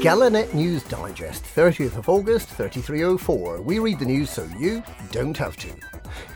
GalNet 0.00 0.54
News 0.54 0.82
Digest, 0.84 1.44
30th 1.44 1.98
of 1.98 2.08
August, 2.08 2.48
3304. 2.48 3.60
We 3.60 3.80
read 3.80 3.98
the 3.98 4.06
news 4.06 4.30
so 4.30 4.48
you 4.58 4.82
don't 5.12 5.36
have 5.36 5.58
to. 5.58 5.68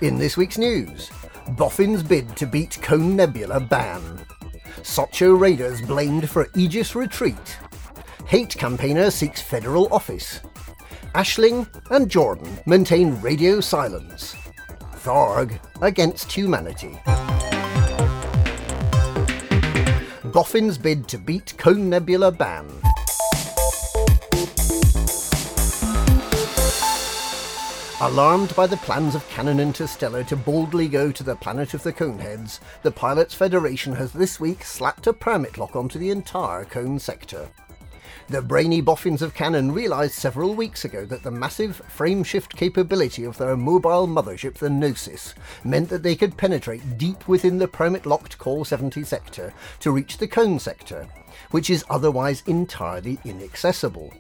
In 0.03 0.19
this 0.19 0.37
week's 0.37 0.59
news, 0.59 1.09
Boffin's 1.57 2.03
bid 2.03 2.37
to 2.37 2.45
beat 2.45 2.77
Cone 2.83 3.17
Nebula 3.17 3.61
ban. 3.61 4.21
Socho 4.83 5.41
Raiders 5.41 5.81
blamed 5.81 6.29
for 6.29 6.51
Aegis 6.55 6.95
retreat. 6.95 7.57
Hate 8.27 8.51
campaigner 8.51 9.11
seeks 9.11 9.41
federal 9.41 9.91
office. 9.95 10.41
Aisling 11.15 11.67
and 11.91 12.11
Jordan 12.11 12.59
maintain 12.67 13.19
radio 13.23 13.61
silence. 13.61 14.37
Tharg 14.97 15.59
against 15.81 16.31
humanity. 16.31 16.99
Boffin's 20.35 20.77
bid 20.77 21.09
to 21.09 21.17
beat 21.17 21.55
Cone 21.57 21.89
Nebula 21.89 22.31
ban. 22.31 22.84
Alarmed 28.05 28.55
by 28.55 28.67
the 28.67 28.77
plans 28.77 29.15
of 29.15 29.27
Canonn 29.31 29.59
Interstellar 29.59 30.25
to 30.25 30.37
boldly 30.37 30.89
go 30.89 31.11
to 31.11 31.23
the 31.23 31.37
planet 31.37 31.73
of 31.73 31.83
the 31.83 31.93
Coneheads, 31.93 32.61
the 32.83 32.91
Pilots 32.91 33.33
Federation 33.33 33.95
has 33.95 34.13
this 34.13 34.39
week 34.39 34.63
slapped 34.63 35.07
a 35.07 35.13
permit 35.15 35.57
lock 35.57 35.75
onto 35.75 35.99
the 35.99 36.11
entire 36.11 36.67
Cone 36.67 36.99
sector. 36.99 37.49
The 38.29 38.43
brainy 38.43 38.83
boffins 38.83 39.23
of 39.23 39.33
Canonn 39.33 39.73
realised 39.73 40.13
several 40.13 40.55
weeks 40.55 40.85
ago 40.85 41.07
that 41.07 41.23
the 41.23 41.31
massive 41.31 41.81
frameshift 41.97 42.51
capability 42.51 43.25
of 43.25 43.39
their 43.39 43.57
mobile 43.57 44.07
mothership, 44.07 44.59
the 44.59 44.69
Gnosis, 44.69 45.35
meant 45.65 45.89
that 45.89 46.03
they 46.03 46.15
could 46.15 46.37
penetrate 46.37 46.99
deep 46.99 47.27
within 47.27 47.57
the 47.57 47.69
permit-locked 47.69 48.37
Col 48.37 48.67
70 48.67 49.03
sector 49.05 49.55
to 49.81 49.91
reach 49.91 50.19
the 50.19 50.29
Cone 50.29 50.59
sector, 50.59 51.09
which 51.53 51.71
is 51.71 51.87
otherwise 51.89 52.43
entirely 52.47 53.19
inaccessible. 53.25 54.13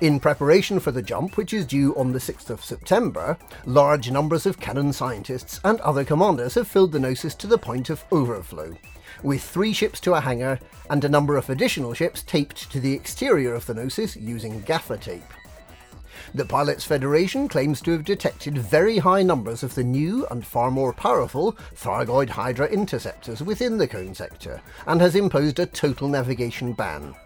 In 0.00 0.20
preparation 0.20 0.78
for 0.78 0.92
the 0.92 1.02
jump, 1.02 1.36
which 1.36 1.52
is 1.52 1.66
due 1.66 1.92
on 1.96 2.12
the 2.12 2.20
6th 2.20 2.50
of 2.50 2.64
September, 2.64 3.36
large 3.66 4.12
numbers 4.12 4.46
of 4.46 4.60
Canonn 4.60 4.92
scientists 4.92 5.60
and 5.64 5.80
other 5.80 6.04
commanders 6.04 6.54
have 6.54 6.68
filled 6.68 6.92
the 6.92 7.00
Gnosis 7.00 7.34
to 7.34 7.48
the 7.48 7.58
point 7.58 7.90
of 7.90 8.04
overflow, 8.12 8.76
with 9.24 9.42
three 9.42 9.72
ships 9.72 9.98
to 10.00 10.14
a 10.14 10.20
hangar 10.20 10.60
and 10.88 11.02
a 11.02 11.08
number 11.08 11.36
of 11.36 11.50
additional 11.50 11.94
ships 11.94 12.22
taped 12.22 12.70
to 12.70 12.78
the 12.78 12.92
exterior 12.92 13.54
of 13.54 13.66
the 13.66 13.74
Gnosis 13.74 14.14
using 14.14 14.60
gaffer 14.60 14.96
tape. 14.96 15.32
The 16.32 16.44
Pilots 16.44 16.84
Federation 16.84 17.48
claims 17.48 17.80
to 17.80 17.90
have 17.90 18.04
detected 18.04 18.56
very 18.56 18.98
high 18.98 19.24
numbers 19.24 19.64
of 19.64 19.74
the 19.74 19.82
new 19.82 20.28
and 20.28 20.46
far 20.46 20.70
more 20.70 20.92
powerful 20.92 21.54
Thargoid 21.74 22.28
Hydra 22.28 22.68
interceptors 22.68 23.42
within 23.42 23.78
the 23.78 23.88
Cone 23.88 24.14
sector 24.14 24.60
and 24.86 25.00
has 25.00 25.16
imposed 25.16 25.58
a 25.58 25.66
total 25.66 26.06
navigation 26.06 26.72
ban. 26.72 27.16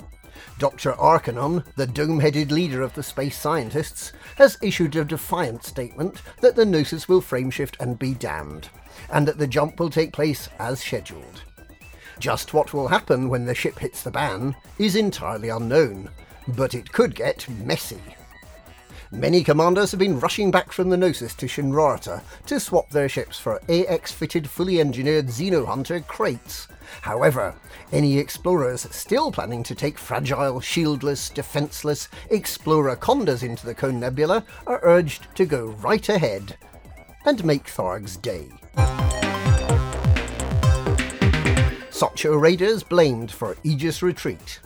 Dr. 0.59 0.93
Arcanonn, 0.93 1.65
the 1.77 1.87
dome 1.87 2.21
headed 2.21 2.53
leader 2.53 2.83
of 2.83 2.95
the 2.95 3.03
space 3.03 3.39
scientists, 3.39 4.13
has 4.37 4.59
issued 4.63 4.95
a 4.97 5.05
defiant 5.05 5.65
statement 5.65 6.23
that 6.41 6.57
the 6.57 6.65
Gnosis 6.65 7.09
will 7.09 7.21
frameshift 7.21 7.75
and 7.81 7.99
be 7.99 8.15
damned, 8.15 8.69
and 9.11 9.27
that 9.27 9.39
the 9.39 9.47
jump 9.47 9.81
will 9.81 9.91
take 9.91 10.13
place 10.13 10.49
as 10.59 10.81
scheduled. 10.81 11.43
Just 12.19 12.55
what 12.55 12.73
will 12.73 12.89
happen 12.89 13.29
when 13.29 13.45
the 13.45 13.55
ship 13.55 13.79
hits 13.79 14.03
the 14.03 14.11
ban 14.11 14.55
is 14.79 14.97
entirely 14.97 15.49
unknown, 15.49 16.11
but 16.49 16.75
it 16.75 16.93
could 16.93 17.15
get 17.15 17.49
messy. 17.49 18.01
Many 19.13 19.45
commanders 19.45 19.91
have 19.91 20.01
been 20.01 20.19
rushing 20.19 20.51
back 20.51 20.73
from 20.73 20.89
the 20.89 20.97
Gnosis 20.97 21.35
to 21.35 21.47
Shinrarta 21.47 22.23
to 22.47 22.59
swap 22.59 22.89
their 22.89 23.11
ships 23.11 23.39
for 23.39 23.61
AX-fitted 23.69 24.49
fully 24.49 24.81
engineered 24.81 25.27
Xenohunter 25.27 26.07
crates. 26.07 26.67
However, 27.03 27.55
any 27.93 28.19
explorers 28.19 28.89
still 28.91 29.31
planning 29.31 29.63
to 29.65 29.75
take 29.75 29.99
fragile, 29.99 30.61
shieldless, 30.61 31.33
defenceless 31.33 32.09
Explorer 32.31 32.97
Condas 32.97 33.43
into 33.43 33.67
the 33.67 33.75
Cone 33.75 34.01
Nebula 34.01 34.45
are 34.67 34.81
urged 34.83 35.27
to 35.37 35.45
go 35.45 35.67
right 35.67 36.09
ahead 36.09 36.57
and 37.27 37.45
make 37.45 37.67
Tharg's 37.67 38.17
day. 38.17 38.49
Socho 41.91 42.41
Raiders 42.41 42.83
blamed 42.83 43.31
for 43.31 43.59
Aegis 43.63 44.03
retreat. 44.03 44.59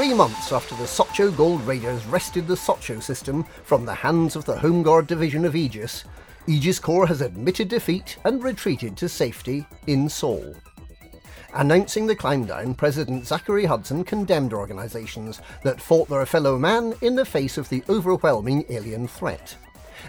Three 0.00 0.14
months 0.14 0.50
after 0.50 0.74
the 0.76 0.86
Socho 0.86 1.30
Gold 1.30 1.60
Raiders 1.66 2.06
wrested 2.06 2.46
the 2.46 2.56
Socho 2.56 3.02
system 3.02 3.44
from 3.64 3.84
the 3.84 3.92
hands 3.92 4.34
of 4.34 4.46
the 4.46 4.56
Home 4.56 4.82
Guard 4.82 5.06
Division 5.06 5.44
of 5.44 5.54
Aegis, 5.54 6.04
Aegis 6.46 6.78
Corps 6.78 7.06
has 7.06 7.20
admitted 7.20 7.68
defeat 7.68 8.16
and 8.24 8.42
retreated 8.42 8.96
to 8.96 9.10
safety 9.10 9.66
in 9.88 10.08
Sol. 10.08 10.54
Announcing 11.52 12.06
the 12.06 12.16
climb 12.16 12.46
down, 12.46 12.74
President 12.74 13.26
Zachary 13.26 13.66
Hudson 13.66 14.02
condemned 14.02 14.54
organisations 14.54 15.42
that 15.64 15.82
fought 15.82 16.08
their 16.08 16.24
fellow 16.24 16.58
man 16.58 16.94
in 17.02 17.14
the 17.14 17.26
face 17.26 17.58
of 17.58 17.68
the 17.68 17.84
overwhelming 17.90 18.64
alien 18.70 19.06
threat, 19.06 19.54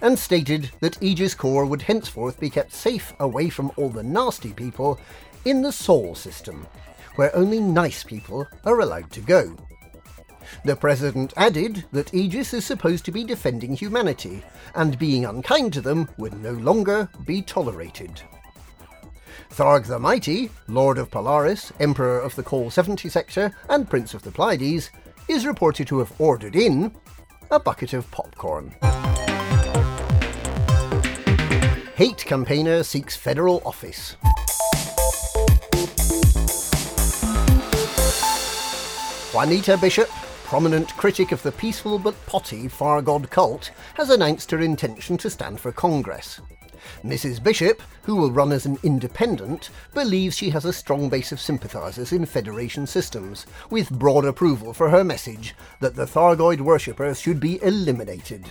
and 0.01 0.17
stated 0.17 0.71
that 0.79 1.03
Aegis 1.03 1.35
Corps 1.35 1.65
would 1.65 1.81
henceforth 1.81 2.39
be 2.39 2.49
kept 2.49 2.71
safe 2.71 3.13
away 3.19 3.49
from 3.49 3.73
all 3.75 3.89
the 3.89 4.03
nasty 4.03 4.53
people 4.53 4.97
in 5.43 5.61
the 5.61 5.73
Sol 5.73 6.15
system, 6.15 6.65
where 7.15 7.35
only 7.35 7.59
nice 7.59 8.05
people 8.05 8.47
are 8.63 8.79
allowed 8.79 9.11
to 9.11 9.19
go. 9.19 9.53
The 10.63 10.75
President 10.75 11.33
added 11.37 11.85
that 11.91 12.13
Aegis 12.13 12.53
is 12.53 12.65
supposed 12.65 13.05
to 13.05 13.11
be 13.11 13.23
defending 13.23 13.75
humanity, 13.75 14.43
and 14.75 14.99
being 14.99 15.25
unkind 15.25 15.73
to 15.73 15.81
them 15.81 16.09
would 16.17 16.33
no 16.41 16.53
longer 16.53 17.09
be 17.25 17.41
tolerated. 17.41 18.21
Tharg 19.51 19.85
the 19.85 19.99
Mighty, 19.99 20.49
Lord 20.67 20.97
of 20.97 21.11
Polaris, 21.11 21.73
Emperor 21.79 22.19
of 22.19 22.35
the 22.35 22.43
Col 22.43 22.69
70 22.69 23.09
sector, 23.09 23.51
and 23.69 23.89
Prince 23.89 24.13
of 24.13 24.21
the 24.23 24.31
Pleiades, 24.31 24.91
is 25.27 25.45
reported 25.45 25.87
to 25.87 25.99
have 25.99 26.13
ordered 26.19 26.55
in 26.55 26.95
a 27.51 27.59
bucket 27.59 27.93
of 27.93 28.09
popcorn. 28.11 28.73
Hate 31.95 32.25
campaigner 32.25 32.83
seeks 32.83 33.15
federal 33.15 33.61
office. 33.65 34.15
Juanita 39.33 39.77
Bishop, 39.77 40.09
prominent 40.51 40.93
critic 40.97 41.31
of 41.31 41.41
the 41.43 41.51
peaceful 41.53 41.97
but 41.97 42.25
potty 42.25 42.67
Far 42.67 43.01
God 43.01 43.29
cult, 43.29 43.71
has 43.93 44.09
announced 44.09 44.51
her 44.51 44.59
intention 44.59 45.15
to 45.15 45.29
stand 45.29 45.61
for 45.61 45.71
Congress. 45.71 46.41
Mrs. 47.05 47.41
Bishop, 47.41 47.81
who 48.01 48.17
will 48.17 48.33
run 48.33 48.51
as 48.51 48.65
an 48.65 48.77
independent, 48.83 49.69
believes 49.93 50.35
she 50.35 50.49
has 50.49 50.65
a 50.65 50.73
strong 50.73 51.07
base 51.07 51.31
of 51.31 51.39
sympathisers 51.39 52.11
in 52.11 52.25
Federation 52.25 52.85
systems, 52.85 53.45
with 53.69 53.97
broad 53.97 54.25
approval 54.25 54.73
for 54.73 54.89
her 54.89 55.05
message 55.05 55.55
that 55.79 55.95
the 55.95 56.05
Thargoid 56.05 56.59
worshippers 56.59 57.21
should 57.21 57.39
be 57.39 57.63
eliminated. 57.63 58.43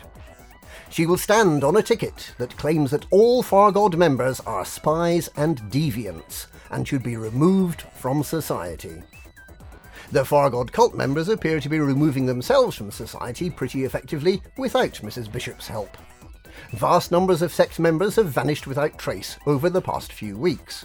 She 0.89 1.05
will 1.05 1.19
stand 1.19 1.63
on 1.63 1.77
a 1.77 1.83
ticket 1.83 2.33
that 2.39 2.57
claims 2.57 2.93
that 2.93 3.05
all 3.11 3.43
Fargod 3.43 3.95
members 3.99 4.41
are 4.47 4.65
spies 4.65 5.29
and 5.37 5.59
deviants 5.65 6.47
and 6.71 6.89
should 6.89 7.03
be 7.03 7.19
removed 7.19 7.83
from 7.93 8.23
society. 8.23 9.03
The 10.13 10.25
Fargod 10.25 10.73
cult 10.73 10.97
members 10.97 11.29
appear 11.29 11.61
to 11.61 11.69
be 11.69 11.79
removing 11.79 12.27
themselves 12.27 12.77
from 12.77 12.91
society 12.91 13.49
pretty 13.49 13.85
effectively 13.85 14.43
without 14.57 14.95
Mrs. 14.95 15.31
Bishop's 15.31 15.69
help. 15.69 15.97
Vast 16.73 17.13
numbers 17.13 17.43
of 17.43 17.53
sect 17.53 17.79
members 17.79 18.17
have 18.17 18.27
vanished 18.27 18.67
without 18.67 18.99
trace 18.99 19.39
over 19.47 19.71
the 19.71 19.81
past 19.81 20.13
few 20.13 20.37
weeks. 20.37 20.85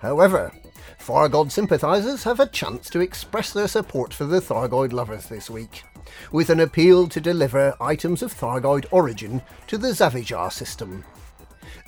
However, 0.00 0.52
Fargod 0.98 1.52
sympathisers 1.52 2.24
have 2.24 2.40
a 2.40 2.46
chance 2.46 2.90
to 2.90 3.00
express 3.00 3.52
their 3.52 3.68
support 3.68 4.12
for 4.12 4.24
the 4.24 4.40
Thargoid 4.40 4.92
lovers 4.92 5.26
this 5.26 5.48
week, 5.48 5.84
with 6.32 6.50
an 6.50 6.58
appeal 6.58 7.06
to 7.06 7.20
deliver 7.20 7.76
items 7.80 8.20
of 8.20 8.34
Thargoid 8.34 8.86
origin 8.90 9.42
to 9.68 9.78
the 9.78 9.88
Zavijar 9.88 10.52
system. 10.52 11.04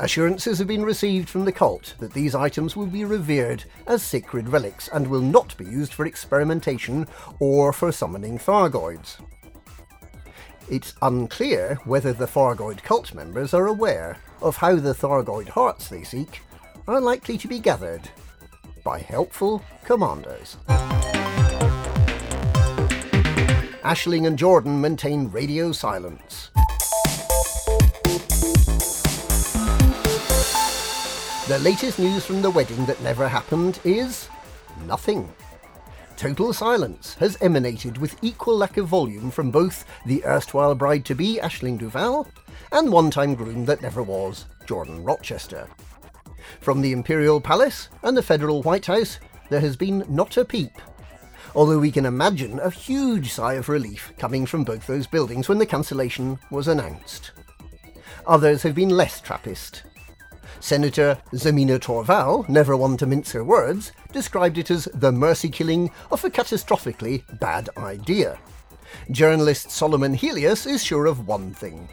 Assurances 0.03 0.59
have 0.59 0.67
been 0.67 0.85
received 0.85 1.29
from 1.29 1.45
the 1.45 1.53
cult 1.53 1.95
that 2.01 2.13
these 2.13 2.35
items 2.35 2.75
will 2.75 2.89
be 2.89 3.05
revered 3.05 3.63
as 3.87 4.03
sacred 4.03 4.49
relics 4.49 4.89
and 4.89 5.07
will 5.07 5.21
not 5.21 5.57
be 5.57 5.65
used 5.65 5.95
for 5.95 6.07
experimentation 6.07 7.07
or 7.39 7.73
for 7.73 7.93
summoning 7.93 8.37
Thargoids. 8.37 9.19
It's 10.69 10.95
unclear 11.03 11.79
whether 11.85 12.13
the 12.13 12.27
Thargoid 12.27 12.83
cult 12.83 13.15
members 13.15 13.55
are 13.55 13.69
aware 13.69 14.19
of 14.41 14.57
how 14.57 14.75
the 14.75 14.93
Thargoid 14.93 15.49
hearts 15.49 15.87
they 15.87 16.03
seek 16.03 16.41
are 16.89 17.01
likely 17.01 17.39
to 17.39 17.47
be 17.47 17.61
gathered 17.61 18.11
by 18.83 18.99
helpful 18.99 19.63
commanders. 19.85 20.57
Aisling 23.85 24.27
and 24.27 24.37
Jordan 24.37 24.81
maintain 24.81 25.31
radio 25.31 25.71
silence. 25.71 26.52
The 31.49 31.59
latest 31.59 31.99
news 31.99 32.25
from 32.25 32.41
the 32.41 32.51
wedding 32.51 32.87
that 32.87 33.03
never 33.03 33.27
happened 33.27 33.81
is 33.83 34.29
nothing. 34.87 35.29
Total 36.17 36.53
silence 36.53 37.15
has 37.15 37.37
emanated 37.41 37.99
with 37.99 38.17
equal 38.23 38.57
lack 38.57 38.77
of 38.77 38.87
volume 38.87 39.29
from 39.29 39.51
both 39.51 39.85
the 40.07 40.25
erstwhile 40.25 40.77
bride 40.77 41.05
to 41.07 41.17
be 41.17 41.41
Aisling 41.43 41.79
Duval 41.79 42.29
and 42.71 42.93
one 42.93 43.11
time 43.11 43.35
groom 43.35 43.65
that 43.65 43.83
never 43.83 44.05
was, 44.05 44.47
Jordan 44.67 45.03
Rochester. 45.03 45.69
From 46.61 46.81
the 46.81 46.93
Imperial 46.93 47.41
Palace 47.41 47.89
and 48.05 48.17
the 48.17 48.23
Federal 48.23 48.63
White 48.63 48.87
House, 48.87 49.19
there 49.51 49.61
has 49.61 49.77
been 49.77 50.05
not 50.09 50.37
a 50.37 50.45
peep. 50.45 50.73
Although 51.57 51.81
we 51.81 51.91
can 51.91 52.07
imagine 52.07 52.61
a 52.61 52.71
huge 52.71 53.33
sigh 53.33 53.55
of 53.55 53.69
relief 53.69 54.13
coming 54.17 54.47
from 54.47 54.63
both 54.63 54.87
those 54.87 55.09
buildings 55.09 55.49
when 55.49 55.59
the 55.59 55.67
cancellation 55.67 56.39
was 56.53 56.69
announced. 56.69 57.33
Others 58.29 58.63
have 58.63 58.77
been 58.77 58.91
less 58.91 59.21
Trappist. 59.21 59.83
Senator 60.61 61.19
Zemina 61.33 61.79
Torval, 61.79 62.49
never 62.49 62.77
one 62.77 62.97
to 62.97 63.07
mince 63.07 63.33
her 63.33 63.45
words, 63.45 63.93
described 64.13 64.59
it 64.59 64.71
as 64.71 64.89
the 64.95 65.13
mercy 65.13 65.49
killing 65.49 65.91
of 66.11 66.25
a 66.25 66.31
catastrophically 66.31 67.23
bad 67.39 67.69
idea. 67.77 68.39
Journalist 69.11 69.71
Solomon 69.71 70.15
Helios 70.15 70.67
is 70.67 70.85
sure 70.85 71.07
of 71.07 71.27
one 71.27 71.53
thing. 71.53 71.89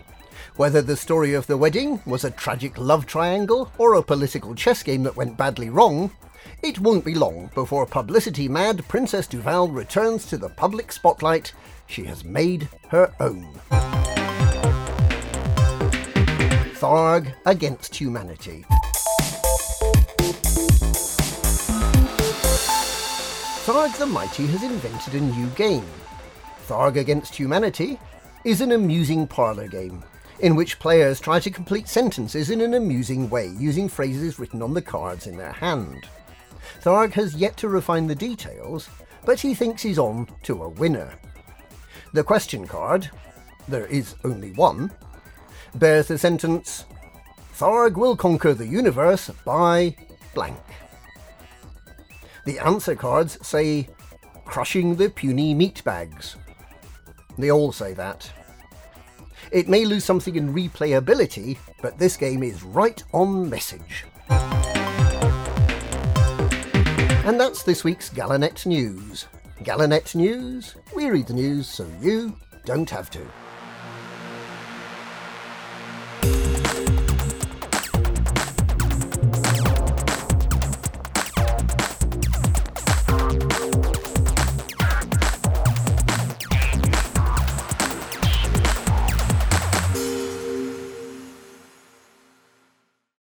Whether 0.56 0.81
the 0.81 0.98
story 0.98 1.34
of 1.34 1.48
the 1.48 1.57
wedding 1.57 2.01
was 2.06 2.24
a 2.24 2.31
tragic 2.31 2.78
love 2.78 3.06
triangle 3.06 3.72
or 3.78 3.94
a 3.94 4.04
political 4.04 4.54
chess 4.56 4.84
game 4.84 5.04
that 5.04 5.16
went 5.16 5.38
badly 5.38 5.69
wrong, 5.69 6.12
it 6.62 6.80
won't 6.80 7.06
be 7.06 7.16
long 7.16 7.50
before 7.56 7.86
publicity 7.86 8.48
mad 8.48 8.86
Princess 8.88 9.28
Duval 9.28 9.69
returns 9.69 10.25
to 10.25 10.38
the 10.38 10.50
public 10.50 10.92
spotlight 10.92 11.54
she 11.88 12.04
has 12.04 12.24
made 12.24 12.68
her 12.90 13.13
own. 13.19 13.48
Tharg 16.80 17.34
against 17.46 17.94
humanity. 17.94 18.64
Tharg 23.66 23.98
the 23.98 24.06
Mighty 24.06 24.48
has 24.48 24.64
invented 24.64 25.16
a 25.16 25.20
new 25.20 25.48
game. 25.58 25.86
Tharg 26.68 26.96
Against 26.96 27.36
Humanity 27.36 28.00
is 28.46 28.62
an 28.62 28.72
amusing 28.72 29.28
parlour 29.28 29.68
game 29.68 30.02
in 30.40 30.56
which 30.56 30.80
players 30.80 31.20
try 31.20 31.38
to 31.42 31.52
complete 31.52 31.90
sentences 31.90 32.50
in 32.50 32.62
an 32.62 32.74
amusing 32.74 33.30
way 33.30 33.48
using 33.60 33.90
phrases 33.90 34.40
written 34.40 34.62
on 34.62 34.74
the 34.74 34.81
cards 34.81 35.28
in 35.28 35.36
their 35.36 35.52
hand. 35.52 36.08
Tharg 36.81 37.12
has 37.12 37.36
yet 37.36 37.58
to 37.58 37.68
refine 37.68 38.08
the 38.08 38.16
details, 38.16 38.90
but 39.26 39.42
he 39.42 39.54
thinks 39.54 39.81
he's 39.81 40.00
on 40.00 40.30
to 40.44 40.64
a 40.64 40.70
winner. 40.70 41.14
The 42.14 42.24
question 42.24 42.66
card, 42.66 43.12
there 43.68 43.88
is 43.88 44.16
only 44.24 44.54
one, 44.54 44.92
bears 45.75 46.07
the 46.07 46.18
sentence 46.18 46.86
Tharg 47.54 47.98
will 47.98 48.16
conquer 48.16 48.54
the 48.54 48.66
universe 48.66 49.30
by 49.44 49.95
blank. 50.33 50.57
The 52.45 52.60
answer 52.60 52.95
cards 52.95 53.38
say 53.45 53.89
crushing 54.45 54.95
the 54.95 55.10
puny 55.10 55.54
meat 55.54 55.83
bags. 55.83 56.38
They 57.38 57.51
all 57.51 57.71
say 57.71 57.94
that. 57.94 58.31
It 59.51 59.68
may 59.68 59.83
lose 59.83 60.06
something 60.06 60.36
in 60.36 60.54
replayability, 60.54 61.57
but 61.81 61.98
this 61.98 62.16
game 62.16 62.44
is 62.44 62.63
right 62.63 63.04
on 63.13 63.50
message. 63.50 64.06
And 67.25 67.39
that's 67.39 67.63
this 67.63 67.83
week's 67.83 68.10
GalNet 68.10 68.66
News. 68.66 69.27
GalNet 69.63 70.16
News? 70.16 70.75
We 70.95 71.10
read 71.10 71.27
the 71.27 71.33
news 71.33 71.68
so 71.68 71.86
you 72.01 72.36
don't 72.66 72.89
have 72.89 73.10
to. 73.12 73.21